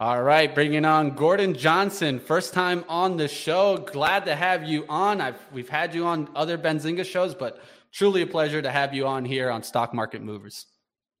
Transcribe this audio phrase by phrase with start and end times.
[0.00, 3.78] All right, bringing on Gordon Johnson, first time on the show.
[3.78, 5.20] Glad to have you on.
[5.20, 7.60] I've we've had you on other Benzinga shows, but
[7.90, 10.66] truly a pleasure to have you on here on Stock Market Movers.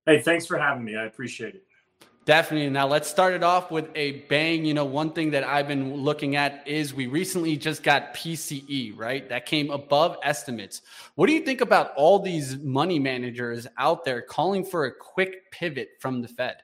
[0.06, 0.94] Hey, thanks for having me.
[0.94, 1.64] I appreciate it.
[2.24, 2.70] Definitely.
[2.70, 4.64] Now let's start it off with a bang.
[4.64, 8.96] You know, one thing that I've been looking at is we recently just got PCE,
[8.96, 9.28] right?
[9.28, 10.82] That came above estimates.
[11.16, 15.50] What do you think about all these money managers out there calling for a quick
[15.50, 16.58] pivot from the Fed?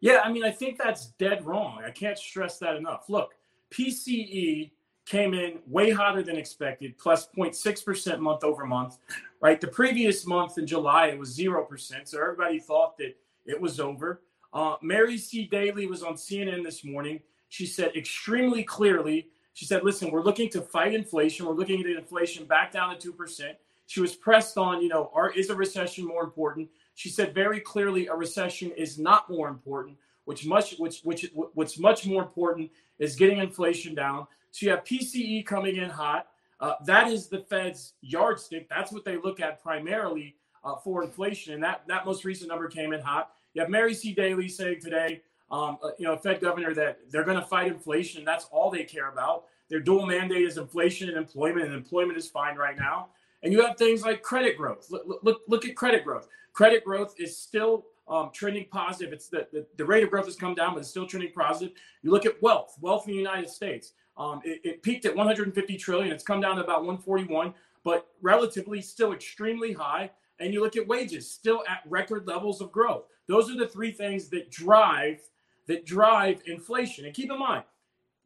[0.00, 1.82] Yeah, I mean, I think that's dead wrong.
[1.84, 3.08] I can't stress that enough.
[3.08, 3.34] Look,
[3.70, 4.70] PCE
[5.06, 8.98] came in way hotter than expected, plus 0.6% month over month,
[9.40, 9.60] right?
[9.60, 12.08] The previous month in July, it was 0%.
[12.08, 14.20] So everybody thought that it was over.
[14.52, 15.46] Uh, Mary C.
[15.46, 17.20] Daly was on CNN this morning.
[17.48, 21.44] She said extremely clearly, she said, listen, we're looking to fight inflation.
[21.44, 23.54] We're looking at inflation back down to 2%.
[23.86, 26.68] She was pressed on, you know, are, is a recession more important?
[26.98, 31.78] She said very clearly a recession is not more important, which much which which what's
[31.78, 34.26] much more important is getting inflation down.
[34.50, 36.26] So you have PCE coming in hot.
[36.58, 38.68] Uh, that is the Fed's yardstick.
[38.68, 42.66] That's what they look at primarily uh, for inflation, and that that most recent number
[42.66, 43.30] came in hot.
[43.54, 44.12] You have Mary C.
[44.12, 48.24] Daly saying today, um, uh, you know, Fed governor that they're going to fight inflation.
[48.24, 49.44] That's all they care about.
[49.68, 53.10] Their dual mandate is inflation and employment, and employment is fine right now.
[53.42, 54.90] And you have things like credit growth.
[54.90, 56.28] Look, look, look at credit growth.
[56.52, 59.12] Credit growth is still um, trending positive.
[59.12, 61.76] It's the, the, the, rate of growth has come down, but it's still trending positive.
[62.02, 63.92] You look at wealth, wealth in the United States.
[64.16, 66.12] Um, it, it, peaked at 150 trillion.
[66.12, 70.10] It's come down to about 141, but relatively still extremely high.
[70.40, 73.04] And you look at wages, still at record levels of growth.
[73.28, 75.20] Those are the three things that drive
[75.68, 77.04] that drive inflation.
[77.04, 77.62] And keep in mind,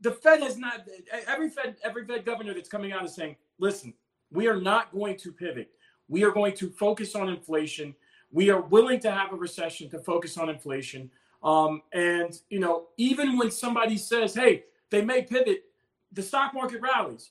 [0.00, 0.86] the Fed has not
[1.26, 3.92] every Fed every Fed governor that's coming out is saying, listen,
[4.32, 5.70] we are not going to pivot.
[6.08, 7.94] We are going to focus on inflation
[8.32, 11.10] we are willing to have a recession to focus on inflation.
[11.42, 15.64] Um, and you know, even when somebody says, "Hey, they may pivot,"
[16.12, 17.30] the stock market rallies,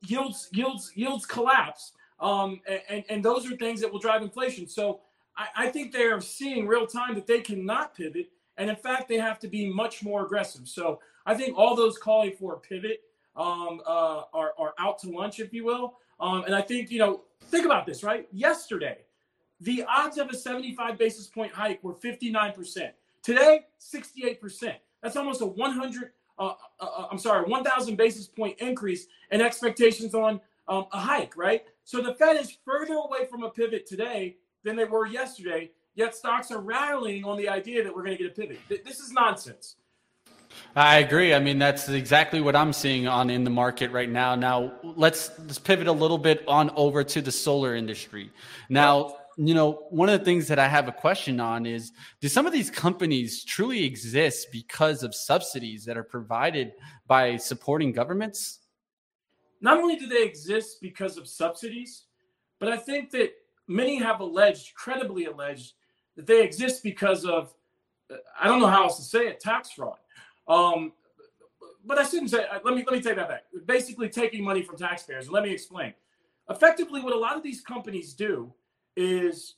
[0.00, 4.66] yields yields yields collapse, um, and and those are things that will drive inflation.
[4.66, 5.00] So
[5.36, 9.08] I, I think they are seeing real time that they cannot pivot, and in fact,
[9.08, 10.68] they have to be much more aggressive.
[10.68, 13.02] So I think all those calling for a pivot
[13.36, 15.98] um, uh, are are out to lunch, if you will.
[16.20, 18.28] Um, and I think you know, think about this, right?
[18.32, 18.98] Yesterday
[19.60, 22.90] the odds of a 75 basis point hike were 59%.
[23.22, 24.74] Today, 68%.
[25.02, 30.14] That's almost a 100, uh, uh, uh, I'm sorry, 1,000 basis point increase in expectations
[30.14, 31.64] on um, a hike, right?
[31.84, 36.14] So the Fed is further away from a pivot today than they were yesterday, yet
[36.14, 38.58] stocks are rallying on the idea that we're going to get a pivot.
[38.84, 39.76] This is nonsense.
[40.76, 41.34] I agree.
[41.34, 44.34] I mean, that's exactly what I'm seeing on in the market right now.
[44.34, 48.30] Now, let's let's pivot a little bit on over to the solar industry.
[48.68, 52.28] Now, you know, one of the things that I have a question on is do
[52.28, 56.72] some of these companies truly exist because of subsidies that are provided
[57.06, 58.58] by supporting governments?
[59.60, 62.04] Not only do they exist because of subsidies,
[62.58, 63.32] but I think that
[63.66, 65.74] many have alleged, credibly alleged,
[66.16, 67.54] that they exist because of,
[68.40, 69.98] I don't know how else to say it, tax fraud.
[70.50, 70.92] Um,
[71.86, 72.44] but I shouldn't say.
[72.64, 73.44] Let me let me take that back.
[73.66, 75.30] Basically, taking money from taxpayers.
[75.30, 75.94] Let me explain.
[76.50, 78.52] Effectively, what a lot of these companies do
[78.96, 79.54] is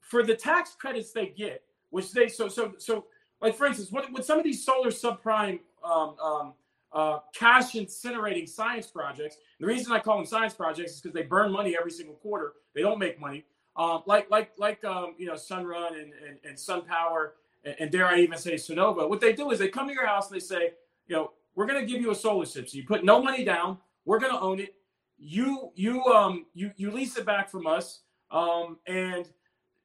[0.00, 3.06] for the tax credits they get, which they so so so
[3.40, 6.52] like for instance, what with some of these solar subprime um, um,
[6.92, 9.38] uh, cash incinerating science projects.
[9.60, 12.52] The reason I call them science projects is because they burn money every single quarter.
[12.74, 13.44] They don't make money.
[13.76, 17.30] Um, like like like um, you know Sunrun and, and, and SunPower
[17.64, 20.06] and, and, dare I even say Sunnova, What they do is they come to your
[20.06, 20.72] house and they say,
[21.06, 22.78] you know, we're going to give you a solar system.
[22.78, 23.78] You put no money down.
[24.04, 24.74] We're going to own it.
[25.18, 28.02] You you um you you lease it back from us.
[28.30, 29.24] Um, and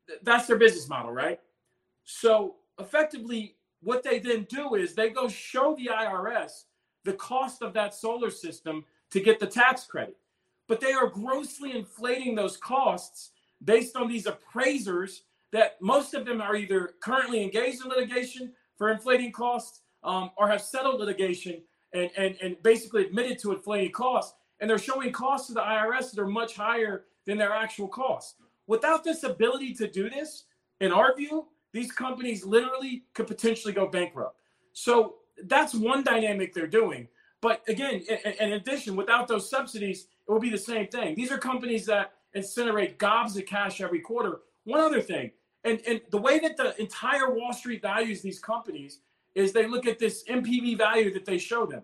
[0.08, 1.40] th- that's their business model, right?
[2.04, 6.66] So effectively, what they then do is they go show the IRS
[7.04, 10.18] the cost of that solar system to get the tax credit.
[10.68, 13.32] But they are grossly inflating those costs
[13.64, 15.24] based on these appraisers
[15.54, 20.50] that most of them are either currently engaged in litigation for inflating costs um, or
[20.50, 21.62] have settled litigation
[21.94, 24.36] and, and, and basically admitted to inflating costs.
[24.60, 28.36] And they're showing costs to the IRS that are much higher than their actual costs.
[28.68, 30.46] Without this ability to do this,
[30.82, 34.38] in our view, these companies literally could potentially go bankrupt.
[34.74, 37.08] So that's one dynamic they're doing.
[37.42, 38.04] But again,
[38.40, 41.14] in, addition, without those subsidies, it will be the same thing.
[41.14, 44.40] These are companies that incinerate gobs of cash every quarter.
[44.64, 45.32] One other thing,
[45.64, 49.00] and, and the way that the entire Wall Street values these companies
[49.36, 51.84] is they look at this NPV value that they show them.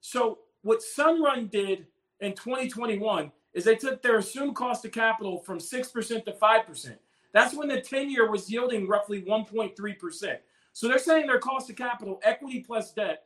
[0.00, 1.86] So what Sunrun did
[2.20, 6.96] in 2021 is they took their assumed cost of capital from 6% to 5%.
[7.32, 10.36] That's when the 10 year was yielding roughly 1.3%.
[10.72, 13.24] So they're saying their cost of capital, equity plus debt,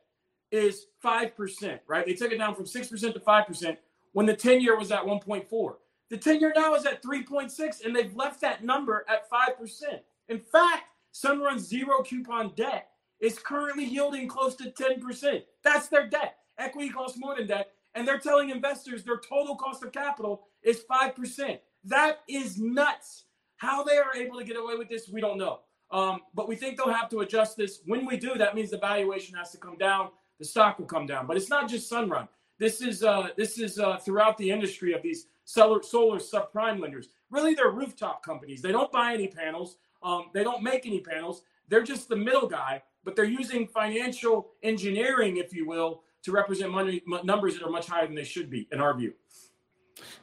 [0.51, 2.07] is 5%, right?
[2.07, 3.77] They took it down from 6% to 5%
[4.13, 5.75] when the 10 year was at 1.4.
[6.11, 9.83] The 10 year now is at 3.6, and they've left that number at 5%.
[10.29, 10.85] In fact,
[11.15, 12.89] Sunrun's zero coupon debt
[13.21, 15.43] is currently yielding close to 10%.
[15.63, 16.37] That's their debt.
[16.59, 17.71] Equity costs more than debt.
[17.95, 21.59] And they're telling investors their total cost of capital is 5%.
[21.85, 23.25] That is nuts.
[23.57, 25.61] How they are able to get away with this, we don't know.
[25.91, 27.81] Um, but we think they'll have to adjust this.
[27.87, 30.11] When we do, that means the valuation has to come down.
[30.39, 31.27] The stock will come down.
[31.27, 32.29] But it's not just Sunrun.
[32.59, 37.09] This is uh, this is uh, throughout the industry of these solar, solar subprime lenders.
[37.31, 38.63] Really, they're rooftop companies.
[38.63, 39.77] They don't buy any panels.
[40.03, 41.43] Um, they don't make any panels.
[41.69, 46.71] They're just the middle guy, but they're using financial engineering, if you will, to represent
[46.71, 49.15] money, numbers that are much higher than they should be, in our view.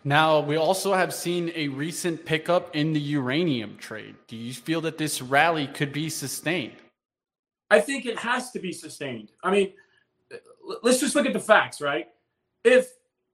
[0.04, 4.16] Now, we also have seen a recent pickup in the uranium trade.
[4.28, 6.76] Do you feel that this rally could be sustained?
[7.70, 9.32] I think it has to be sustained.
[9.44, 9.74] I mean,
[10.84, 12.08] let's just look at the facts, right?
[12.64, 12.90] If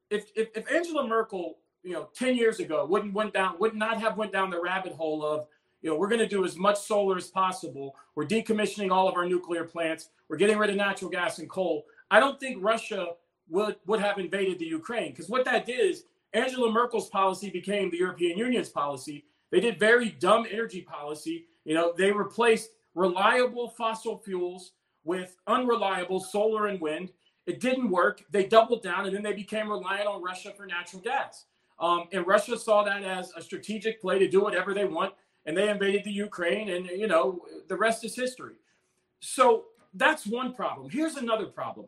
[0.09, 3.99] if if, if Angela Merkel, you know, 10 years ago wouldn't went down would not
[4.01, 5.47] have went down the rabbit hole of
[5.81, 7.95] you know, we're going to do as much solar as possible.
[8.15, 10.09] We're decommissioning all of our nuclear plants.
[10.27, 11.85] We're getting rid of natural gas and coal.
[12.09, 13.09] I don't think Russia
[13.49, 16.03] would would have invaded the Ukraine because what that did is
[16.33, 19.25] Angela Merkel's policy became the European Union's policy.
[19.51, 21.45] They did very dumb energy policy.
[21.63, 24.73] You know, they replaced reliable fossil fuels
[25.03, 27.11] with unreliable solar and wind.
[27.47, 28.23] It didn't work.
[28.29, 31.45] They doubled down and then they became reliant on Russia for natural gas.
[31.79, 35.13] Um, and Russia saw that as a strategic play to do whatever they want.
[35.45, 37.39] And they invaded the Ukraine, and you know,
[37.69, 38.55] the rest is history.
[39.21, 40.89] So that's one problem.
[40.89, 41.87] Here's another problem.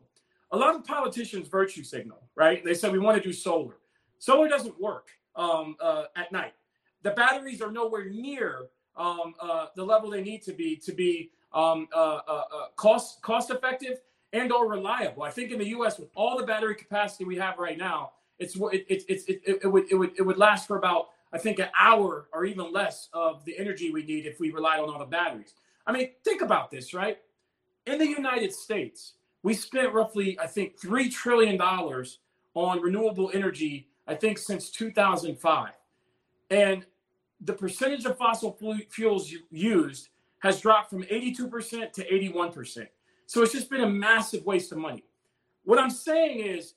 [0.52, 2.64] A lot of politicians virtue signal, right?
[2.64, 3.76] They say we want to do solar.
[4.18, 6.54] Solar doesn't work um, uh, at night.
[7.02, 11.30] The batteries are nowhere near um, uh, the level they need to be to be
[11.52, 14.00] um, uh, uh, uh cost cost effective
[14.32, 15.22] and or reliable.
[15.22, 15.98] I think in the U.S.
[15.98, 19.66] with all the battery capacity we have right now, it's it, it, it, it, it
[19.66, 23.08] would it would it would last for about I think an hour or even less
[23.12, 25.54] of the energy we need if we relied on all the batteries.
[25.86, 27.18] I mean, think about this, right?
[27.86, 32.18] In the United States, we spent roughly I think three trillion dollars
[32.54, 35.70] on renewable energy I think, since 2005.
[36.50, 36.84] And
[37.40, 38.58] the percentage of fossil
[38.90, 40.08] fuels used
[40.40, 42.88] has dropped from 82% to 81%.
[43.30, 45.04] So it's just been a massive waste of money.
[45.62, 46.74] What I'm saying is,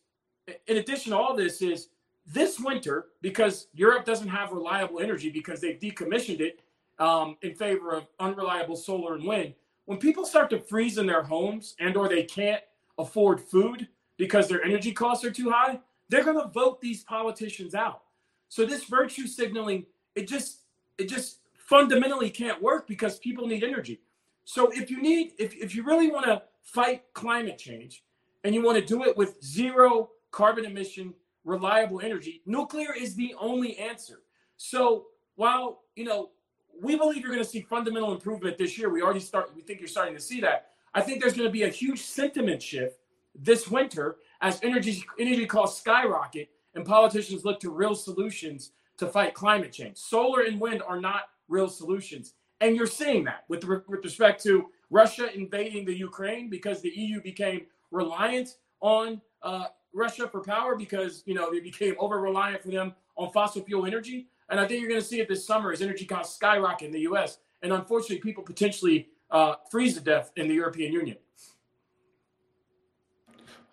[0.68, 1.90] in addition to all this, is
[2.28, 6.60] this winter, because Europe doesn't have reliable energy because they've decommissioned it
[7.00, 9.56] um, in favor of unreliable solar and wind,
[9.86, 12.62] when people start to freeze in their homes and or they can't
[13.00, 15.80] afford food because their energy costs are too high,
[16.10, 18.04] they're going to vote these politicians out.
[18.50, 20.60] So this virtue signaling, it just
[21.00, 24.02] it just fundamentally can't work because people need energy.
[24.46, 28.04] So if you need if if you really want to fight climate change
[28.44, 31.14] and you want to do it with zero carbon emission
[31.44, 34.22] reliable energy, nuclear is the only answer.
[34.58, 36.30] So while, you know,
[36.82, 39.80] we believe you're going to see fundamental improvement this year, we already start we think
[39.80, 40.70] you're starting to see that.
[40.94, 42.98] I think there's going to be a huge sentiment shift
[43.36, 49.34] this winter as energy energy costs skyrocket and politicians look to real solutions to fight
[49.34, 49.98] climate change.
[49.98, 52.34] Solar and wind are not real solutions.
[52.64, 57.22] And you're seeing that with, with respect to Russia invading the Ukraine because the EU
[57.22, 62.70] became reliant on uh, Russia for power because you know they became over reliant for
[62.70, 64.28] them on fossil fuel energy.
[64.50, 66.94] And I think you're going to see it this summer as energy costs skyrocket in
[66.94, 67.40] the U.S.
[67.62, 71.18] And unfortunately, people potentially uh, freeze to death in the European Union.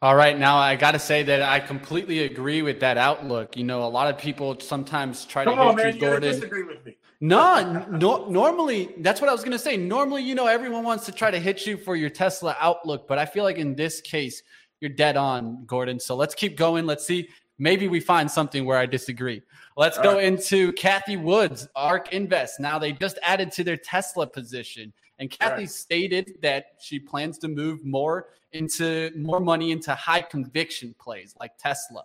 [0.02, 3.56] All right, now I got to say that I completely agree with that outlook.
[3.56, 6.89] You know, a lot of people sometimes try Come to on, man, you Gordon.
[7.20, 7.98] Disagree with me.
[7.98, 9.76] No, no, normally that's what I was going to say.
[9.76, 13.18] Normally, you know, everyone wants to try to hit you for your Tesla outlook, but
[13.18, 14.42] I feel like in this case,
[14.80, 16.00] you're dead on, Gordon.
[16.00, 16.86] So let's keep going.
[16.86, 17.28] Let's see.
[17.58, 19.42] Maybe we find something where I disagree.
[19.76, 20.24] Let's All go right.
[20.24, 22.58] into Cathie Woods, ARK Invest.
[22.58, 24.92] Now they just added to their Tesla position.
[25.18, 25.70] And Cathie right.
[25.70, 31.52] stated that she plans to move more into more money into high conviction plays like
[31.58, 32.04] Tesla.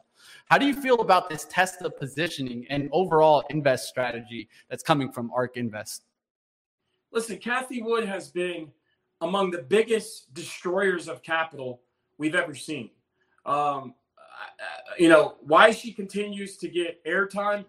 [0.50, 5.32] How do you feel about this Tesla positioning and overall invest strategy that's coming from
[5.32, 6.03] ARK Invest?
[7.12, 8.72] Listen, Cathie Wood has been
[9.22, 11.82] among the biggest destroyers of capital
[12.17, 12.89] we've ever seen.
[13.46, 13.94] Um,
[15.00, 17.65] you know, why she continues to get airtime,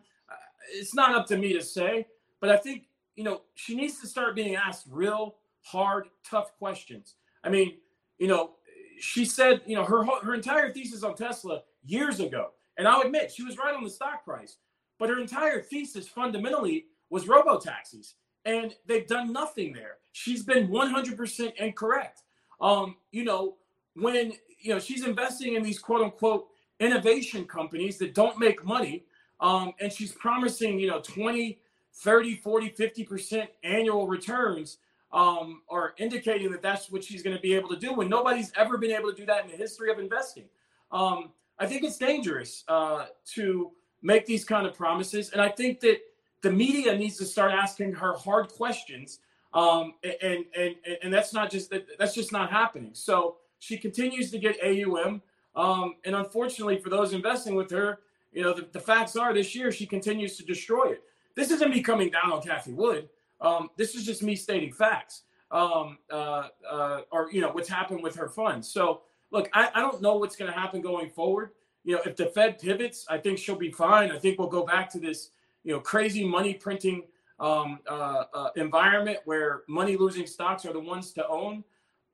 [0.73, 2.07] it's not up to me to say,
[2.41, 2.87] but I think
[3.17, 7.15] you know, she needs to start being asked real hard, tough questions.
[7.43, 7.79] I mean,
[8.19, 8.53] you know,
[9.01, 13.33] she said, you know, her her entire thesis on Tesla years ago, and I'll admit
[13.33, 14.57] she was right on the stock price,
[14.99, 18.15] but her entire thesis fundamentally was robo taxis.
[18.45, 19.97] and they've done nothing there.
[20.13, 22.23] She's been 100% incorrect.
[22.61, 23.57] Um, you know,
[23.95, 26.47] when you know she's investing in these quote unquote
[26.79, 29.05] innovation companies that don't make money,
[29.41, 31.59] um, and she's promising you know 20,
[31.95, 34.79] 30, 40, 50% annual returns
[35.13, 38.53] um, are indicating that that's what she's going to be able to do when nobody's
[38.57, 40.45] ever been able to do that in the history of investing.
[40.93, 43.71] Um, I think it's dangerous uh, to
[44.03, 45.99] make these kind of promises, and I think that
[46.43, 49.21] the media needs to start asking her hard questions.
[49.55, 52.91] Um, and, and and that's not just that that's just not happening.
[52.93, 55.23] So she continues to get AUM,
[55.55, 58.01] um, and unfortunately for those investing with her,
[58.33, 61.03] you know the, the facts are this year she continues to destroy it.
[61.35, 63.09] This isn't me coming down on Cathie Wood.
[63.41, 68.03] Um, this is just me stating facts, um, uh, uh, or you know what's happened
[68.03, 68.69] with her funds.
[68.69, 71.51] So look, I, I don't know what's going to happen going forward.
[71.85, 74.11] You know, if the Fed pivots, I think she'll be fine.
[74.11, 75.31] I think we'll go back to this,
[75.63, 77.05] you know, crazy money printing
[77.39, 81.63] um, uh, uh, environment where money losing stocks are the ones to own.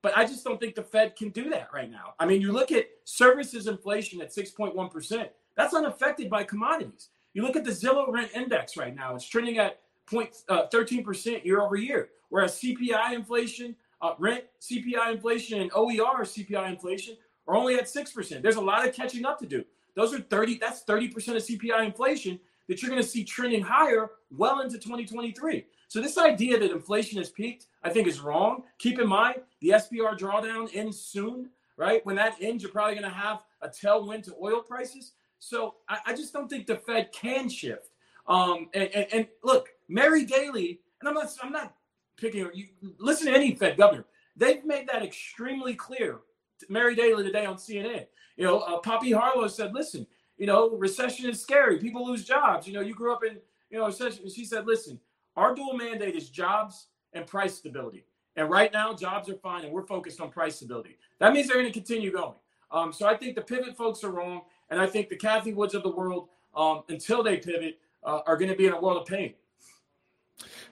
[0.02, 2.14] But I just don't think the Fed can do that right now.
[2.19, 7.11] I mean, you look at services inflation at 6.1%, that's unaffected by commodities.
[7.35, 11.61] You look at the Zillow rent index right now, it's trending at 0.13% uh, year
[11.61, 17.16] over year, whereas CPI inflation, uh, rent CPI inflation, and OER CPI inflation
[17.47, 18.42] are only at 6%.
[18.42, 19.64] There's a lot of catching up to do.
[19.94, 24.11] Those are 30, that's 30% of CPI inflation that you're going to see trending higher
[24.30, 25.66] well into 2023.
[25.88, 28.64] So this idea that inflation has peaked, I think is wrong.
[28.78, 32.04] Keep in mind, the SPR drawdown ends soon, right?
[32.06, 35.12] When that ends, you're probably going to have a tailwind to oil prices.
[35.38, 37.90] So I, I just don't think the Fed can shift.
[38.26, 41.75] Um, and, and, and look, Mary Daly, and I'm not, I'm not
[42.23, 42.49] picking.
[42.55, 46.21] You listen to any Fed governor; they've made that extremely clear.
[46.69, 48.07] Mary Daly today on CNN.
[48.37, 50.07] You know, uh, Poppy Harlow said, "Listen,
[50.38, 51.79] you know, recession is scary.
[51.79, 52.67] People lose jobs.
[52.67, 53.38] You know, you grew up in,
[53.71, 54.99] you know, recession." She said, "Listen,
[55.37, 58.07] our dual mandate is jobs and price stability.
[58.37, 60.97] And right now, jobs are fine, and we're focused on price stability.
[61.19, 62.35] That means they're going to continue going.
[62.71, 65.75] Um, so I think the pivot folks are wrong, and I think the Cathie Woods
[65.75, 69.02] of the world, um, until they pivot, uh, are going to be in a world
[69.02, 69.35] of pain.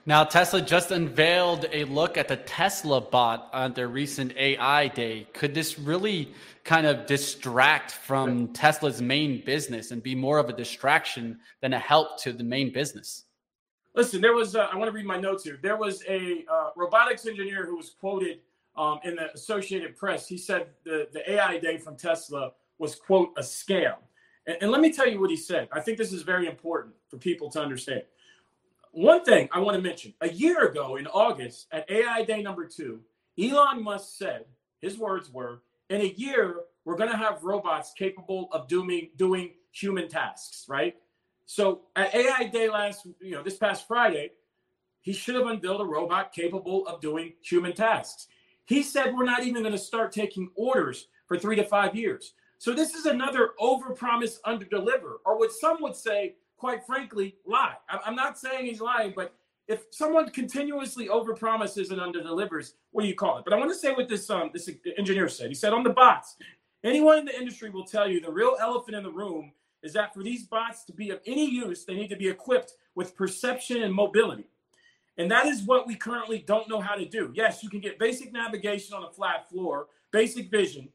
[0.05, 5.27] Now, Tesla just unveiled a look at the Tesla bot on their recent AI day.
[5.33, 10.53] Could this really kind of distract from Tesla's main business and be more of a
[10.53, 13.25] distraction than a help to the main business?
[13.93, 15.59] Listen, there was, uh, I want to read my notes here.
[15.61, 18.39] There was a uh, robotics engineer who was quoted
[18.75, 20.27] um, in the Associated Press.
[20.27, 23.97] He said the, the AI day from Tesla was, quote, a scam.
[24.47, 25.67] And, and let me tell you what he said.
[25.71, 28.01] I think this is very important for people to understand.
[28.91, 32.67] One thing I want to mention a year ago in August at AI day number
[32.67, 32.99] two,
[33.41, 34.45] Elon Musk said,
[34.79, 39.51] his words were, in a year, we're going to have robots capable of doing, doing
[39.71, 40.95] human tasks, right?
[41.45, 44.31] So at AI Day last, you know, this past Friday,
[45.01, 48.27] he should have unveiled a robot capable of doing human tasks.
[48.65, 52.33] He said we're not even going to start taking orders for three to five years.
[52.57, 57.73] So this is another overpromise, underdeliver, or what some would say, quite frankly, lie.
[57.89, 59.33] I'm not saying he's lying, but
[59.67, 63.45] if someone continuously overpromises and underdelivers, what do you call it?
[63.45, 65.47] But I want to say what this um, this engineer said.
[65.47, 66.35] He said on the bots,
[66.83, 70.13] anyone in the industry will tell you the real elephant in the room is that
[70.13, 73.81] for these bots to be of any use, they need to be equipped with perception
[73.81, 74.45] and mobility.
[75.17, 77.31] And that is what we currently don't know how to do.
[77.33, 80.89] Yes, you can get basic navigation on a flat floor, basic vision,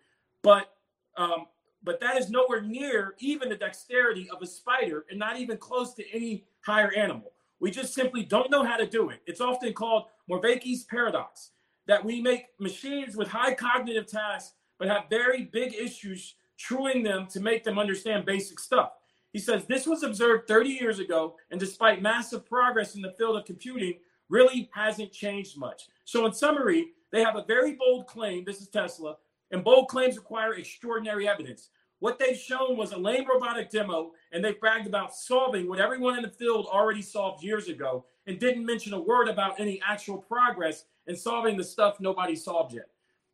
[0.44, 0.72] but
[1.16, 1.46] um,
[1.82, 5.94] but that is nowhere near even the dexterity of a spider and not even close
[5.94, 7.32] to any higher animal.
[7.60, 9.20] We just simply don't know how to do it.
[9.26, 11.52] It's often called Moravec's paradox
[11.86, 17.26] that we make machines with high cognitive tasks but have very big issues truing them
[17.28, 18.92] to make them understand basic stuff.
[19.32, 23.36] He says this was observed 30 years ago, and despite massive progress in the field
[23.36, 23.94] of computing,
[24.28, 25.88] really hasn't changed much.
[26.04, 28.44] So, in summary, they have a very bold claim.
[28.44, 29.16] This is Tesla,
[29.50, 31.70] and bold claims require extraordinary evidence.
[31.98, 36.16] What they've shown was a lame robotic demo, and they bragged about solving what everyone
[36.16, 40.18] in the field already solved years ago, and didn't mention a word about any actual
[40.18, 42.88] progress in solving the stuff nobody solved yet.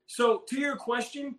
[0.07, 1.37] So, to your question,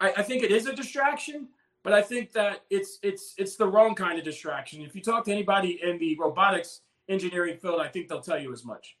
[0.00, 1.48] I, I think it is a distraction,
[1.82, 4.82] but I think that it's it's it's the wrong kind of distraction.
[4.82, 8.52] If you talk to anybody in the robotics engineering field, I think they'll tell you
[8.52, 8.96] as much.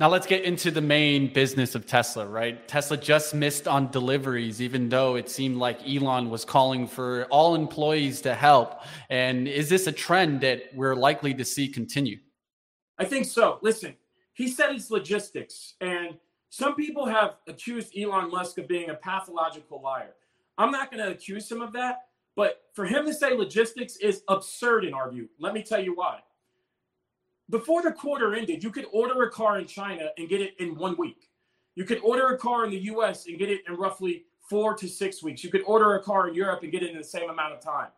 [0.00, 2.66] Now let's get into the main business of Tesla, right?
[2.66, 7.54] Tesla just missed on deliveries, even though it seemed like Elon was calling for all
[7.54, 8.80] employees to help.
[9.10, 12.18] And is this a trend that we're likely to see continue?
[12.98, 13.58] I think so.
[13.60, 13.94] Listen,
[14.32, 16.16] he said it's logistics, and
[16.48, 20.14] some people have accused Elon Musk of being a pathological liar.
[20.56, 24.22] I'm not going to accuse him of that, but for him to say logistics is
[24.28, 25.28] absurd in our view.
[25.38, 26.20] Let me tell you why.
[27.50, 30.76] Before the quarter ended, you could order a car in China and get it in
[30.76, 31.28] one week.
[31.74, 34.88] You could order a car in the US and get it in roughly four to
[34.88, 35.44] six weeks.
[35.44, 37.60] You could order a car in Europe and get it in the same amount of
[37.60, 37.88] time.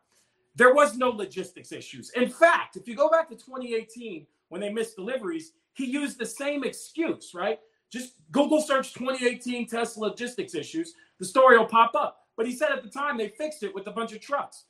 [0.54, 2.10] There was no logistics issues.
[2.10, 6.26] In fact, if you go back to 2018 when they missed deliveries, he used the
[6.26, 7.58] same excuse, right?
[7.90, 10.94] Just Google search 2018 Tesla logistics issues.
[11.18, 12.26] The story will pop up.
[12.36, 14.64] But he said at the time they fixed it with a bunch of trucks.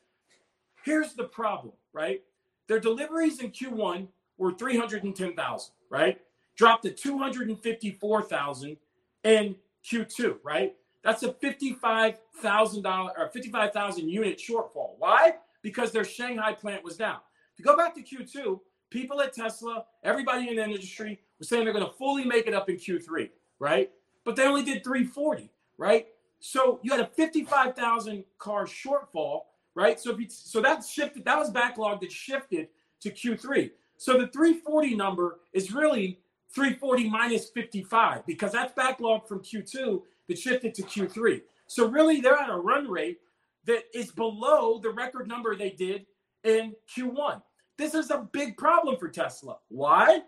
[0.84, 2.22] Here's the problem, right?
[2.68, 4.08] Their deliveries in Q1
[4.38, 6.20] were 310,000, right?
[6.56, 8.76] Dropped to 254,000
[9.24, 10.74] in Q2, right?
[11.02, 14.94] That's a $55,000 or 55,000 unit shortfall.
[14.98, 15.36] Why?
[15.62, 17.18] Because their Shanghai plant was down.
[17.52, 18.60] If you go back to Q2,
[18.90, 22.54] people at Tesla, everybody in the industry was saying they're going to fully make it
[22.54, 23.90] up in Q3, right?
[24.24, 26.06] But they only did 340, right?
[26.38, 29.42] So you had a 55,000 car shortfall,
[29.74, 29.98] right?
[29.98, 32.68] So if you, so that shifted, that was backlog that shifted
[33.00, 33.70] to Q3.
[34.02, 36.18] So the 340 number is really
[36.56, 41.40] 340 minus 55 because that's backlog from Q2 that shifted to Q3.
[41.68, 43.18] So really they're at a run rate
[43.66, 46.06] that is below the record number they did
[46.42, 47.42] in Q1.
[47.78, 49.58] This is a big problem for Tesla.
[49.68, 50.22] Why?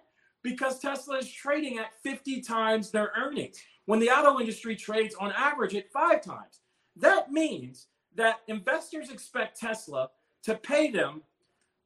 [0.44, 5.32] Because Tesla is trading at 50 times their earnings when the auto industry trades on
[5.32, 6.60] average at five times.
[6.94, 10.10] That means that investors expect Tesla
[10.44, 11.22] to pay them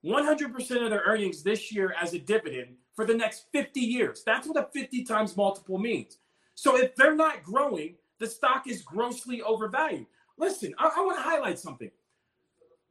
[0.04, 4.22] 100% of their earnings this year as a dividend for the next 50 years.
[4.24, 6.18] That's what a 50 times multiple means.
[6.54, 10.06] So if they're not growing, the stock is grossly overvalued.
[10.36, 11.90] Listen, I, I want to highlight something.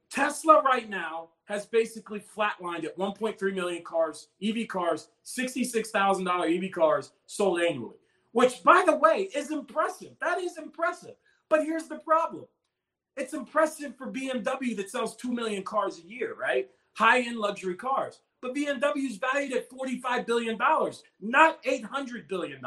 [0.09, 7.11] Tesla right now has basically flatlined at 1.3 million cars, EV cars, $66,000 EV cars
[7.25, 7.97] sold annually,
[8.31, 10.11] which, by the way, is impressive.
[10.21, 11.15] That is impressive.
[11.49, 12.45] But here's the problem
[13.15, 16.69] it's impressive for BMW that sells 2 million cars a year, right?
[16.97, 18.21] High end luxury cars.
[18.41, 20.57] But BMW is valued at $45 billion,
[21.21, 22.61] not $800 billion.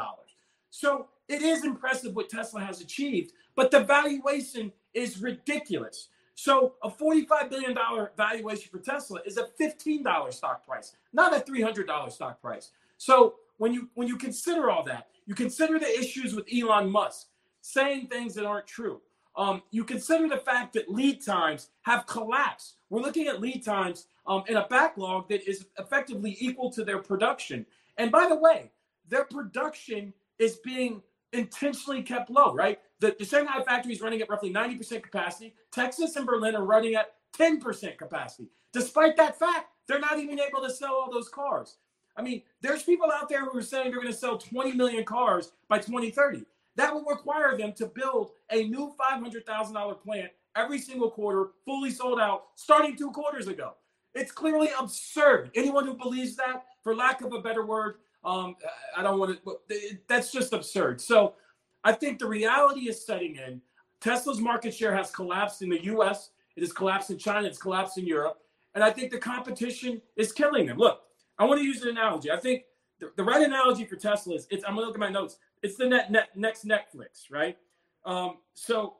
[0.69, 6.09] So it is impressive what Tesla has achieved, but the valuation is ridiculous.
[6.35, 7.77] So a $45 billion
[8.17, 12.71] valuation for Tesla is a $15 stock price, not a $300 stock price.
[12.97, 17.27] So when you when you consider all that, you consider the issues with Elon Musk
[17.61, 19.01] saying things that aren't true.
[19.35, 22.75] Um, you consider the fact that lead times have collapsed.
[22.89, 26.99] We're looking at lead times um, in a backlog that is effectively equal to their
[26.99, 27.65] production.
[27.97, 28.71] And by the way,
[29.07, 31.01] their production is being
[31.33, 32.79] intentionally kept low, right?
[32.99, 35.55] The, the Shanghai factory is running at roughly 90% capacity.
[35.71, 38.49] Texas and Berlin are running at 10% capacity.
[38.73, 41.77] Despite that fact, they're not even able to sell all those cars.
[42.15, 45.03] I mean, there's people out there who are saying they're going to sell 20 million
[45.03, 46.45] cars by 2030.
[46.75, 52.19] That will require them to build a new $500,000 plant every single quarter, fully sold
[52.19, 53.73] out, starting two quarters ago.
[54.13, 55.51] It's clearly absurd.
[55.55, 58.55] Anyone who believes that, for lack of a better word, um,
[58.95, 61.01] I don't want to, that's just absurd.
[61.01, 61.35] So
[61.83, 63.61] I think the reality is setting in.
[63.99, 67.97] Tesla's market share has collapsed in the US, it has collapsed in China, it's collapsed
[67.97, 68.39] in Europe.
[68.73, 70.77] And I think the competition is killing them.
[70.77, 71.01] Look,
[71.37, 72.31] I want to use an analogy.
[72.31, 72.63] I think
[72.99, 75.37] the, the right analogy for Tesla is it's, I'm going to look at my notes.
[75.61, 77.57] It's the net, net, next Netflix, right?
[78.05, 78.95] Um, so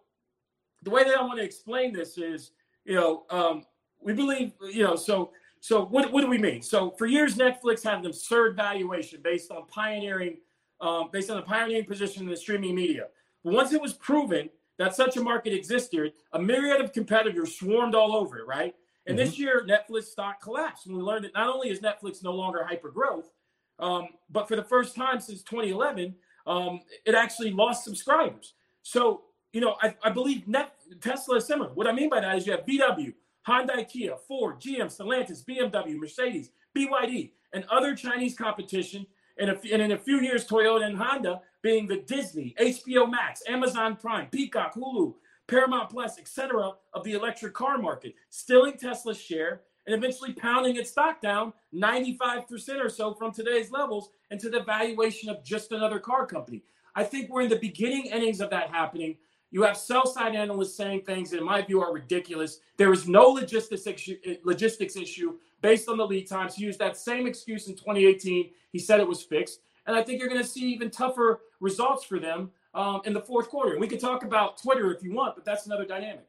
[0.84, 2.52] the way that I want to explain this is,
[2.86, 3.63] you know, um,
[4.04, 6.64] we believe, you know, so so what, what do we mean?
[6.64, 10.38] So for years, Netflix had an absurd valuation based on pioneering,
[10.82, 13.08] um, based on the pioneering position in the streaming media.
[13.44, 17.94] But once it was proven that such a market existed, a myriad of competitors swarmed
[17.94, 18.74] all over it, right?
[19.06, 19.26] And mm-hmm.
[19.26, 22.66] this year, Netflix stock collapsed when we learned that not only is Netflix no longer
[22.66, 23.30] hyper growth,
[23.78, 26.16] um, but for the first time since 2011,
[26.48, 28.54] um, it actually lost subscribers.
[28.82, 31.70] So, you know, I, I believe Net, Tesla is similar.
[31.70, 33.14] What I mean by that is you have VW,
[33.47, 39.06] Hyundai, Kia, Ford, GM, Stellantis, BMW, Mercedes, BYD, and other Chinese competition.
[39.38, 43.95] And, and in a few years, Toyota and Honda being the Disney, HBO Max, Amazon
[43.95, 45.15] Prime, Peacock, Hulu,
[45.47, 46.71] Paramount Plus, etc.
[46.93, 52.84] of the electric car market, stealing Tesla's share and eventually pounding its stock down 95%
[52.84, 56.63] or so from today's levels into the valuation of just another car company.
[56.95, 59.17] I think we're in the beginning innings of that happening.
[59.52, 62.60] You have sell side analysts saying things that, in my view, are ridiculous.
[62.78, 66.56] There is no logistics issue, logistics issue based on the lead times.
[66.56, 68.50] He used that same excuse in 2018.
[68.72, 69.60] He said it was fixed.
[69.88, 73.22] And I think you're going to see even tougher results for them um, in the
[73.22, 73.72] fourth quarter.
[73.72, 76.26] And we can talk about Twitter if you want, but that's another dynamic.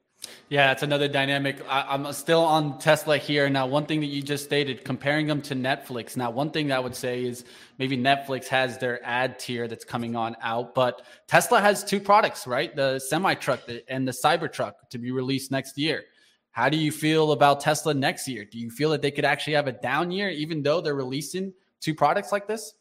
[0.48, 1.64] Yeah, it's another dynamic.
[1.66, 3.48] I, am still on Tesla here.
[3.48, 6.14] Now, one thing that you just stated, comparing them to Netflix.
[6.14, 7.46] Now, one thing that I would say is
[7.78, 12.46] maybe Netflix has their ad tier that's coming on out, but Tesla has two products,
[12.46, 12.76] right?
[12.76, 16.04] The semi truck and the Cybertruck to be released next year.
[16.50, 18.44] How do you feel about Tesla next year?
[18.44, 21.54] Do you feel that they could actually have a down year, even though they're releasing
[21.80, 22.74] two products like this?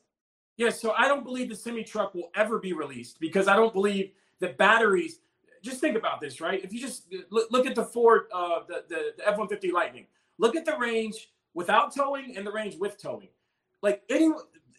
[0.57, 3.73] Yeah, so I don't believe the semi truck will ever be released because I don't
[3.73, 5.19] believe that batteries.
[5.61, 6.63] Just think about this, right?
[6.63, 10.07] If you just look, look at the Ford, uh, the, the, the F 150 Lightning,
[10.37, 13.29] look at the range without towing and the range with towing.
[13.81, 14.31] Like any,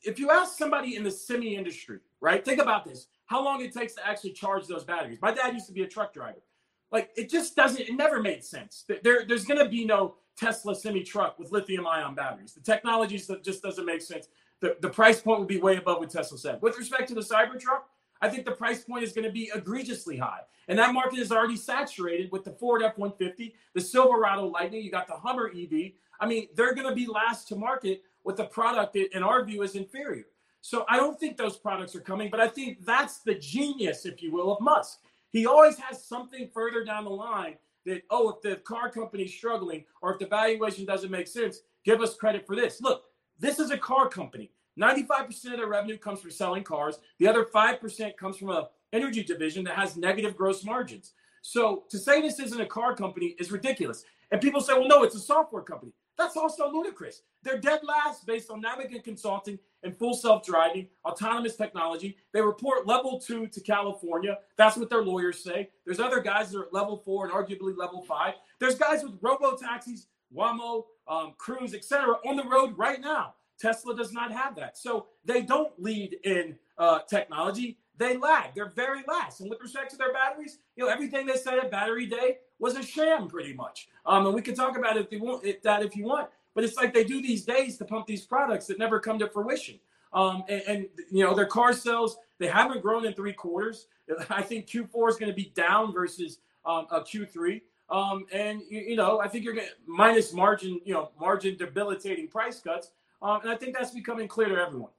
[0.05, 2.45] if you ask somebody in the semi industry, right?
[2.45, 5.19] Think about this: how long it takes to actually charge those batteries.
[5.23, 6.43] My dad used to be a truck driver.
[6.91, 7.81] Like it just doesn't.
[7.81, 8.85] It never made sense.
[9.03, 12.53] There, there's going to be no Tesla semi truck with lithium ion batteries.
[12.53, 14.29] The technology just doesn't make sense.
[14.61, 16.63] The, the price point would be way above what Tesla said.
[16.63, 17.83] With respect to the Cybertruck,
[18.23, 20.41] I think the price point is going to be egregiously high.
[20.69, 24.91] And that market is already saturated with the Ford F 150, the Silverado Lightning, you
[24.91, 25.93] got the Hummer EV.
[26.21, 29.45] I mean, they're going to be last to market with a product that, in our
[29.45, 30.27] view, is inferior.
[30.61, 34.23] So I don't think those products are coming, but I think that's the genius, if
[34.23, 35.01] you will, of Musk.
[35.33, 37.57] He always has something further down the line
[37.87, 42.01] that, oh, if the car company's struggling or if the valuation doesn't make sense, give
[42.01, 42.81] us credit for this.
[42.81, 43.03] Look,
[43.41, 44.53] this is a car company.
[44.81, 46.99] 95% of their revenue comes from selling cars.
[47.19, 51.13] The other 5% comes from a energy division that has negative gross margins.
[51.43, 54.05] So to say this isn't a car company is ridiculous.
[54.31, 55.93] And people say, well, no, it's a software company.
[56.17, 57.23] That's also ludicrous.
[57.43, 62.17] They're dead last based on Navigant Consulting and full self driving, autonomous technology.
[62.33, 64.39] They report level two to California.
[64.57, 65.71] That's what their lawyers say.
[65.85, 68.35] There's other guys that are at level four and arguably level five.
[68.61, 73.35] There's guys with robo taxis, Waymo, um, Cruise, etc., on the road right now.
[73.63, 74.77] Tesla does not have that.
[74.77, 77.79] So they don't lead in uh, technology.
[77.97, 78.55] They lag.
[78.55, 79.41] They're very last.
[79.41, 82.77] And with respect to their batteries, you know, everything they said at Battery Day was
[82.77, 83.89] a sham, pretty much.
[84.05, 86.29] Um, and we can talk about it if you want that if you want.
[86.55, 89.29] But it's like they do these days to pump these products that never come to
[89.29, 89.79] fruition.
[90.13, 93.87] Um, and, and, you know their car sales they haven't grown in three quarters.
[94.31, 97.63] I think Q4 is going to be down versus um, a Q3.
[97.89, 102.29] Um, and you, you, know I think you're going minus margin you know margin debilitating
[102.29, 102.91] price cuts.
[103.23, 104.91] Um, and I think that's becoming clear to everyone.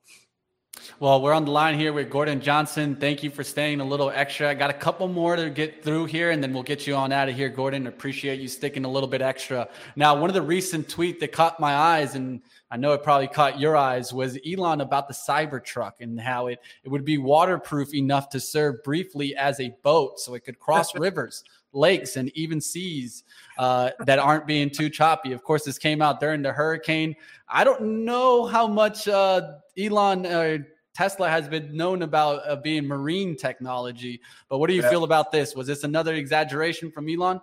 [0.99, 2.95] Well, we're on the line here with Gordon Johnson.
[2.95, 4.49] Thank you for staying a little extra.
[4.49, 7.11] I got a couple more to get through here, and then we'll get you on
[7.11, 7.85] out of here, Gordon.
[7.87, 9.67] Appreciate you sticking a little bit extra.
[9.95, 12.41] Now, one of the recent tweets that caught my eyes, and
[12.73, 16.57] I know it probably caught your eyes, was Elon about the Cybertruck and how it,
[16.83, 20.95] it would be waterproof enough to serve briefly as a boat so it could cross
[20.99, 23.25] rivers lakes and even seas
[23.59, 25.33] uh, that aren't being too choppy.
[25.33, 27.15] Of course, this came out during the hurricane.
[27.47, 30.57] I don't know how much uh, Elon uh,
[30.95, 34.89] Tesla has been known about uh, being marine technology, but what do you yeah.
[34.89, 35.55] feel about this?
[35.55, 37.39] Was this another exaggeration from Elon?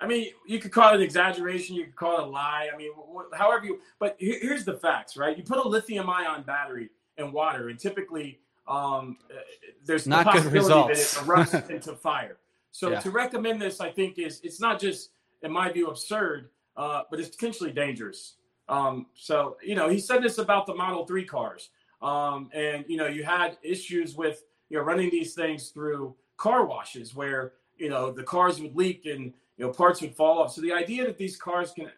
[0.00, 2.68] I mean, you could call it an exaggeration, you could call it a lie.
[2.72, 3.80] I mean, wh- however you.
[3.98, 5.36] But here's the facts, right?
[5.36, 9.36] You put a lithium-ion battery in water, and typically um, uh,
[9.84, 11.14] there's not good results.
[11.14, 12.38] that it erupts into fire.
[12.72, 13.00] So yeah.
[13.00, 15.10] to recommend this, I think is it's not just
[15.42, 18.34] in my view absurd, uh, but it's potentially dangerous.
[18.68, 21.70] Um, so you know, he said this about the Model Three cars,
[22.02, 26.66] um, and you know, you had issues with you know running these things through car
[26.66, 30.52] washes where you know the cars would leak and you know parts would fall off.
[30.52, 31.90] So the idea that these cars can uh,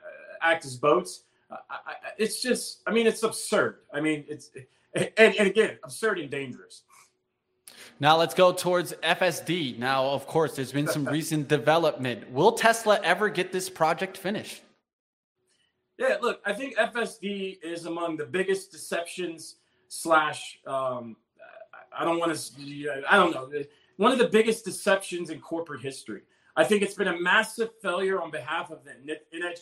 [0.43, 3.79] act as boats, uh, I, it's just, I mean, it's absurd.
[3.93, 4.51] I mean, it's
[4.95, 6.83] and, and again, absurd and dangerous.
[8.01, 9.79] Now let's go towards FSD.
[9.79, 12.31] Now, of course, there's been some recent development.
[12.31, 14.63] Will Tesla ever get this project finished?
[15.99, 19.57] Yeah, look, I think FSD is among the biggest deceptions
[19.89, 21.17] slash um,
[21.97, 23.51] I don't want to I don't know
[23.97, 26.23] one of the biggest deceptions in corporate history.
[26.57, 29.19] I think it's been a massive failure on behalf of the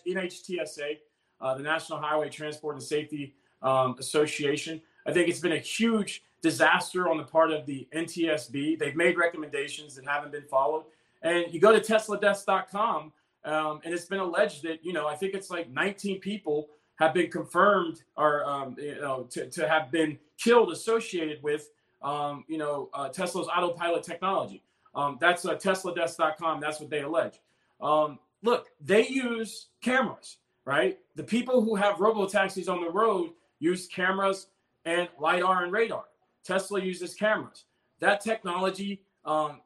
[0.09, 0.99] NHTSA,
[1.41, 4.81] uh, the National Highway Transport and Safety um, Association.
[5.07, 8.79] I think it's been a huge disaster on the part of the NTSB.
[8.79, 10.85] They've made recommendations that haven't been followed.
[11.23, 13.13] And you go to tesladeaths.com,
[13.45, 17.13] um, and it's been alleged that, you know, I think it's like 19 people have
[17.13, 21.71] been confirmed or, um, you know, to, to have been killed associated with,
[22.03, 24.63] um, you know, uh, Tesla's autopilot technology.
[24.95, 26.61] Um, that's uh, tesladeaths.com.
[26.61, 27.41] That's what they allege.
[27.81, 30.99] Um, look, they use cameras, right?
[31.17, 34.49] The people who have robo taxis on the road use cameras
[34.85, 36.05] and LiDAR and radar.
[36.45, 37.65] Tesla uses cameras.
[38.01, 39.61] That technology um,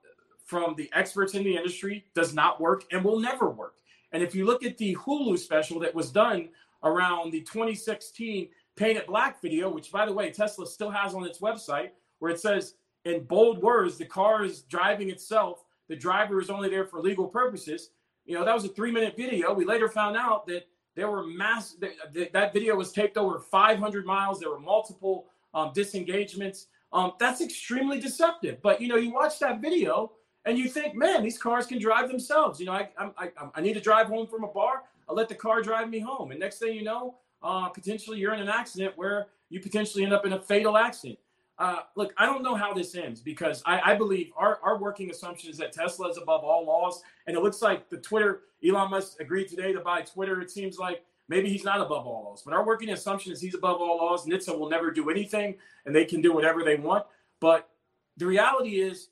[0.44, 3.74] from the experts in the industry does not work and will never work.
[4.12, 6.48] And if you look at the Hulu special that was done
[6.82, 11.24] around the 2016 Paint It Black video, which by the way, Tesla still has on
[11.24, 15.64] its website, where it says in bold words, the car is driving itself.
[15.88, 17.90] The driver is only there for legal purposes.
[18.26, 19.52] You know, that was a three minute video.
[19.52, 24.04] We later found out that there were mass, that, that video was taped over 500
[24.04, 24.40] miles.
[24.40, 26.66] There were multiple um, disengagements.
[26.92, 28.61] Um, that's extremely deceptive.
[28.62, 30.12] But you know, you watch that video
[30.44, 32.61] and you think, man, these cars can drive themselves.
[32.61, 34.82] You know, I I, I need to drive home from a bar.
[35.08, 36.30] I'll let the car drive me home.
[36.30, 40.12] And next thing you know, uh, potentially you're in an accident where you potentially end
[40.12, 41.18] up in a fatal accident.
[41.59, 45.11] Uh, look, I don't know how this ends because I, I, believe our, our working
[45.11, 47.03] assumption is that Tesla is above all laws.
[47.27, 50.40] And it looks like the Twitter, Elon Musk agreed today to buy Twitter.
[50.40, 53.57] It seems like maybe he's not above all laws, but our working assumption is he's
[53.57, 54.25] above all laws.
[54.25, 57.05] NHTSA will never do anything and they can do whatever they want.
[57.40, 57.68] But
[58.16, 59.09] the reality is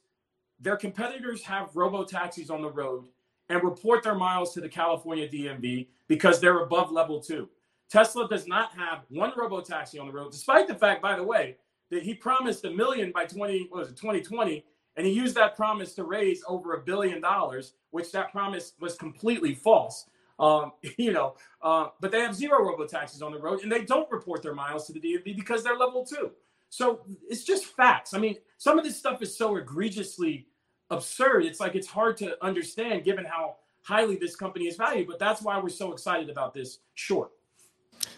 [0.60, 3.06] their competitors have robo taxis on the road
[3.48, 7.48] and report their miles to the California DMV because they're above level two.
[7.90, 11.22] Tesla does not have one robo taxi on the road, despite the fact, by the
[11.22, 11.56] way,
[11.90, 14.64] that he promised a million by 20 was it 2020
[14.96, 18.96] and he used that promise to raise over a billion dollars which that promise was
[18.96, 20.06] completely false.
[20.38, 23.84] Um, you know uh, but they have zero robo taxis on the road and they
[23.84, 26.30] don't report their miles to the dmv because they're level two.
[26.68, 28.14] So it's just facts.
[28.14, 30.48] I mean some of this stuff is so egregiously
[30.90, 35.18] absurd it's like it's hard to understand given how highly this company is valued but
[35.18, 37.30] that's why we're so excited about this short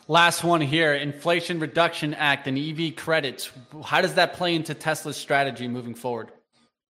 [0.09, 3.51] Last one here Inflation Reduction Act and EV credits.
[3.85, 6.31] How does that play into Tesla's strategy moving forward?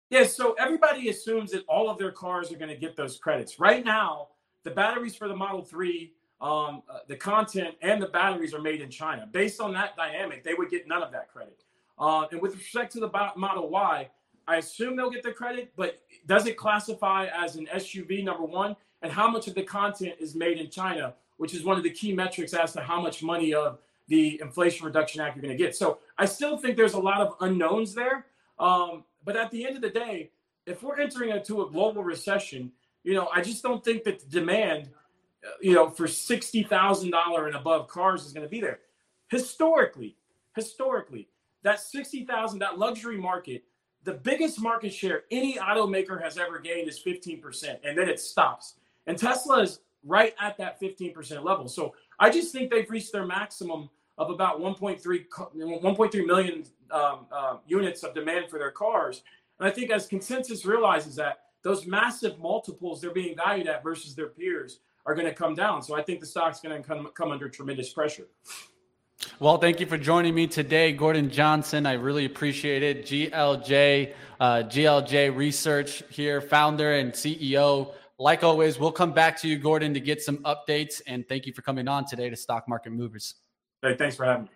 [0.09, 3.59] Yeah, so everybody assumes that all of their cars are going to get those credits.
[3.59, 4.29] Right now,
[4.63, 8.81] the batteries for the Model 3, um, uh, the content and the batteries are made
[8.81, 9.27] in China.
[9.31, 11.63] Based on that dynamic, they would get none of that credit.
[11.97, 14.09] Uh, and with respect to the Model Y,
[14.47, 18.75] I assume they'll get the credit, but does it classify as an SUV, number one?
[19.01, 21.13] And how much of the content is made in China?
[21.41, 24.85] Which is one of the key metrics as to how much money of the Inflation
[24.85, 25.75] Reduction Act you're going to get.
[25.75, 28.27] So I still think there's a lot of unknowns there.
[28.59, 30.29] Um, but at the end of the day,
[30.67, 32.71] if we're entering into a global recession,
[33.03, 34.91] you know, I just don't think that the demand,
[35.43, 38.81] uh, you know, for sixty thousand dollar and above cars is going to be there.
[39.29, 40.15] Historically,
[40.55, 41.27] historically,
[41.63, 43.63] that sixty thousand, that luxury market,
[44.03, 48.19] the biggest market share any automaker has ever gained is fifteen percent, and then it
[48.19, 48.75] stops.
[49.07, 51.67] And Tesla is right at that 15% level.
[51.67, 57.57] So I just think they've reached their maximum of about 1.3 1.3 million um, uh,
[57.65, 59.23] units of demand for their cars.
[59.59, 64.15] And I think as consensus realizes that those massive multiples they're being valued at versus
[64.15, 65.81] their peers are going to come down.
[65.81, 68.27] So I think the stock's going to come, come under tremendous pressure.
[69.39, 71.85] Well, thank you for joining me today, Gordon Johnson.
[71.85, 73.05] I really appreciate it.
[73.05, 79.57] GLJ, uh, GLJ Research here, founder and CEO like always, we'll come back to you,
[79.57, 81.01] Gordon, to get some updates.
[81.07, 83.35] And thank you for coming on today to Stock Market Movers.
[83.81, 84.49] Hey, thanks for having me.